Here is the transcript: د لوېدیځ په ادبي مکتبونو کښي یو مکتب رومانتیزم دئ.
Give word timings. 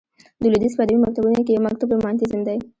د 0.41 0.43
لوېدیځ 0.51 0.73
په 0.77 0.83
ادبي 0.83 0.99
مکتبونو 1.03 1.35
کښي 1.45 1.53
یو 1.55 1.65
مکتب 1.67 1.87
رومانتیزم 1.91 2.41
دئ. 2.47 2.59